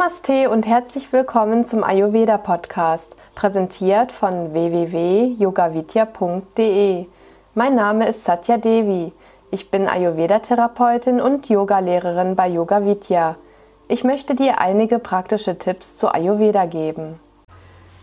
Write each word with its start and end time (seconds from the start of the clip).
Namaste 0.00 0.48
und 0.48 0.66
herzlich 0.66 1.12
willkommen 1.12 1.66
zum 1.66 1.84
Ayurveda 1.84 2.38
Podcast, 2.38 3.16
präsentiert 3.34 4.12
von 4.12 4.54
www.yogavidya.de. 4.54 7.04
Mein 7.54 7.74
Name 7.74 8.08
ist 8.08 8.24
Satya 8.24 8.56
Devi. 8.56 9.12
Ich 9.50 9.70
bin 9.70 9.86
Ayurveda-Therapeutin 9.86 11.20
und 11.20 11.50
Yogalehrerin 11.50 12.34
bei 12.34 12.48
Yoga 12.48 12.86
Vidya. 12.86 13.36
Ich 13.88 14.02
möchte 14.02 14.34
dir 14.34 14.58
einige 14.58 14.98
praktische 14.98 15.58
Tipps 15.58 15.98
zu 15.98 16.08
Ayurveda 16.08 16.64
geben. 16.64 17.20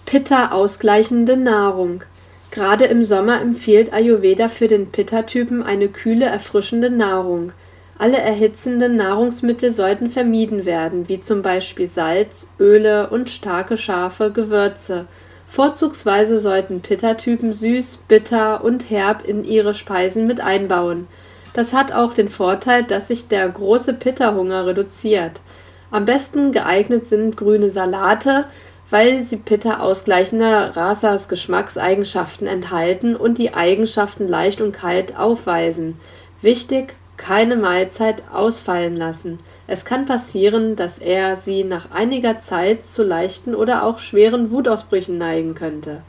Pitta 0.06 0.52
ausgleichende 0.52 1.36
Nahrung. 1.36 2.04
Gerade 2.52 2.86
im 2.86 3.04
Sommer 3.04 3.42
empfiehlt 3.42 3.92
Ayurveda 3.92 4.50
für 4.50 4.68
den 4.68 4.92
Pitta-Typen 4.92 5.64
eine 5.64 5.88
kühle, 5.88 6.25
erfrischende 6.25 6.92
Nahrung. 6.92 7.54
Alle 8.00 8.18
erhitzenden 8.18 8.96
Nahrungsmittel 8.96 9.71
sollten 9.71 10.10
vermieden 10.10 10.65
werden, 10.65 11.10
wie 11.10 11.19
zum 11.19 11.42
Beispiel 11.42 11.88
Salz, 11.88 12.47
Öle 12.60 13.10
und 13.10 13.29
starke 13.29 13.75
scharfe 13.75 14.32
Gewürze. 14.32 15.07
Vorzugsweise 15.47 16.38
sollten 16.38 16.82
Pitta-Typen 16.82 17.54
süß, 17.54 18.04
bitter 18.07 18.64
und 18.64 18.91
herb 18.91 19.25
in 19.25 19.43
ihre 19.43 19.74
Speisen 19.74 20.28
mit 20.28 20.41
einbauen. 20.41 21.07
Das 21.55 21.74
hat 21.74 21.91
auch 21.91 22.14
den 22.14 22.28
Vorteil, 22.28 22.83
dass 22.83 23.07
sich 23.07 23.29
der 23.29 23.50
große 23.50 23.96
Pitta-Hunger 23.96 24.68
reduziert. 24.68 25.41
Am 25.89 26.05
besten 26.05 26.52
geeignet 26.52 27.07
sind 27.07 27.36
grüne 27.36 27.71
Salate, 27.71 28.46
weil 28.91 29.24
sie 29.24 29.38
Pitta 29.38 29.79
ausgleichender 29.79 30.75
Rasas 30.75 31.29
Geschmackseigenschaften 31.29 32.45
enthalten 32.45 33.16
und 33.16 33.39
die 33.39 33.55
Eigenschaften 33.55 34.27
leicht 34.27 34.61
und 34.61 34.72
kalt 34.72 35.17
aufweisen. 35.17 35.97
Wichtig, 36.41 36.94
keine 37.17 37.55
Mahlzeit 37.55 38.23
ausfallen 38.31 38.95
lassen. 38.95 39.39
Es 39.65 39.83
kann 39.83 40.05
passieren, 40.05 40.75
dass 40.75 40.99
er 40.99 41.35
sie 41.35 41.63
nach 41.63 41.91
einiger 41.91 42.39
Zeit 42.39 42.85
zu 42.85 43.03
leichten 43.03 43.55
oder 43.55 43.83
auch 43.83 43.99
schweren 43.99 44.51
Wutausbrüchen 44.51 45.17
neigen 45.17 45.55
könnte. 45.55 46.01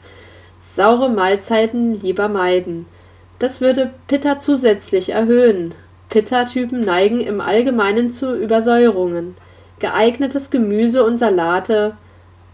Saure 0.61 1.09
Mahlzeiten 1.09 1.99
lieber 1.99 2.29
meiden. 2.29 2.85
Das 3.39 3.59
würde 3.59 3.91
Pitta 4.07 4.39
zusätzlich 4.39 5.09
erhöhen. 5.09 5.73
Pitta-Typen 6.09 6.81
neigen 6.81 7.21
im 7.21 7.41
Allgemeinen 7.41 8.11
zu 8.11 8.35
Übersäuerungen. 8.35 9.35
Geeignetes 9.79 10.49
Gemüse 10.49 11.05
und 11.05 11.17
Salate 11.17 11.95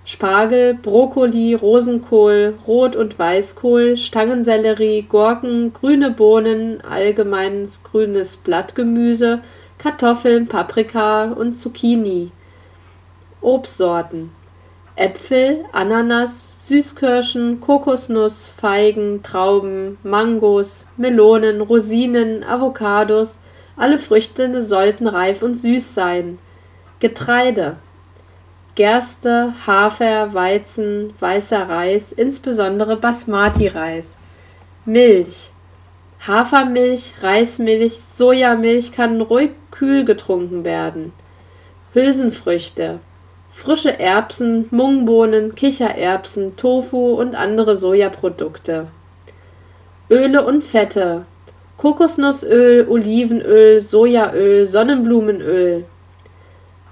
Spargel, 0.08 0.76
Brokkoli, 0.76 1.56
Rosenkohl, 1.56 2.54
Rot- 2.68 2.96
und 2.96 3.18
Weißkohl, 3.18 3.98
Stangensellerie, 3.98 5.02
Gurken, 5.02 5.74
grüne 5.74 6.12
Bohnen, 6.12 6.80
allgemeines 6.82 7.84
grünes 7.84 8.38
Blattgemüse, 8.38 9.42
Kartoffeln, 9.80 10.48
Paprika 10.48 11.32
und 11.32 11.58
Zucchini. 11.58 12.32
Obstsorten 13.42 14.30
Äpfel, 14.96 15.66
Ananas, 15.74 16.68
Süßkirschen, 16.68 17.60
Kokosnuss, 17.60 18.48
Feigen, 18.56 19.24
Trauben, 19.24 19.98
Mangos, 20.04 20.86
Melonen, 20.96 21.62
Rosinen, 21.62 22.44
Avocados, 22.44 23.40
alle 23.76 23.98
Früchte 23.98 24.62
sollten 24.62 25.08
reif 25.08 25.42
und 25.42 25.56
süß 25.60 25.96
sein. 25.96 26.38
Getreide 27.00 27.76
Gerste, 28.76 29.54
Hafer, 29.66 30.34
Weizen, 30.34 31.14
weißer 31.18 31.70
Reis, 31.70 32.12
insbesondere 32.12 32.98
Basmati-Reis. 32.98 34.16
Milch. 34.84 35.52
Hafermilch, 36.28 37.14
Reismilch, 37.22 37.98
Sojamilch 37.98 38.92
kann 38.92 39.22
ruhig 39.22 39.52
kühl 39.72 40.04
getrunken 40.04 40.66
werden. 40.66 41.14
Hülsenfrüchte. 41.94 43.00
Frische 43.50 43.98
Erbsen, 43.98 44.68
Mungbohnen, 44.72 45.56
Kichererbsen, 45.56 46.58
Tofu 46.58 47.14
und 47.14 47.36
andere 47.36 47.78
Sojaprodukte. 47.78 48.88
Öle 50.10 50.46
und 50.46 50.66
Fette. 50.66 51.26
Kokosnussöl, 51.78 52.86
Olivenöl, 52.90 53.80
Sojaöl, 53.80 54.66
Sonnenblumenöl. 54.66 55.86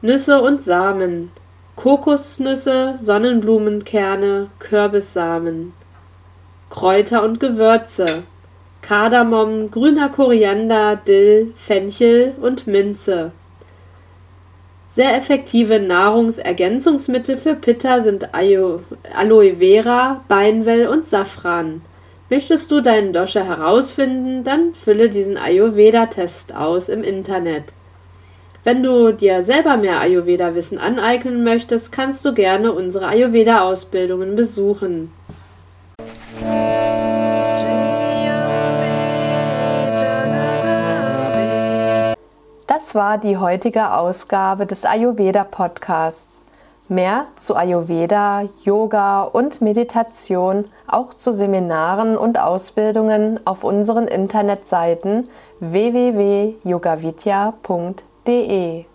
Nüsse 0.02 0.42
und 0.42 0.64
Samen. 0.64 1.32
Kokosnüsse, 1.76 2.96
Sonnenblumenkerne, 3.00 4.50
Kürbissamen. 4.60 5.74
Kräuter 6.70 7.24
und 7.24 7.40
Gewürze 7.40 8.24
Kardamom, 8.84 9.72
grüner 9.72 10.10
Koriander, 10.10 10.98
Dill, 10.98 11.54
Fenchel 11.56 12.36
und 12.42 12.68
Minze. 12.68 13.32
Sehr 14.90 15.16
effektive 15.16 15.80
Nahrungsergänzungsmittel 15.80 17.38
für 17.38 17.56
Pitta 17.56 18.02
sind 18.02 18.36
Aloe 18.36 19.54
Vera, 19.56 20.24
Beinwell 20.28 20.88
und 20.88 21.08
Safran. 21.08 21.82
Möchtest 22.30 22.70
du 22.72 22.82
deinen 22.82 23.14
Dosha 23.14 23.44
herausfinden, 23.44 24.44
dann 24.44 24.74
fülle 24.74 25.10
diesen 25.10 25.38
Ayurveda-Test 25.38 26.54
aus 26.54 26.90
im 26.90 27.04
Internet. 27.04 27.64
Wenn 28.66 28.82
du 28.82 29.12
dir 29.12 29.44
selber 29.44 29.76
mehr 29.76 30.00
Ayurveda-Wissen 30.00 30.78
aneignen 30.78 31.44
möchtest, 31.44 31.92
kannst 31.92 32.24
du 32.24 32.34
gerne 32.34 32.72
unsere 32.72 33.08
Ayurveda-Ausbildungen 33.08 34.36
besuchen. 34.36 35.12
Das 42.68 42.96
war 42.96 43.18
die 43.18 43.36
heutige 43.36 43.92
Ausgabe 43.92 44.66
des 44.66 44.86
Ayurveda 44.86 45.44
Podcasts. 45.44 46.46
Mehr 46.88 47.26
zu 47.36 47.58
Ayurveda, 47.58 48.44
Yoga 48.64 49.24
und 49.24 49.60
Meditation, 49.60 50.64
auch 50.88 51.14
zu 51.14 51.34
Seminaren 51.34 52.16
und 52.16 52.40
Ausbildungen 52.40 53.46
auf 53.46 53.66
unseren 53.66 54.08
Internetseiten 54.08 55.28
www.yogavidya.de 55.60 58.13
de 58.26 58.86